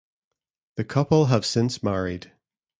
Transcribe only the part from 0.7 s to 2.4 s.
The couple have since married.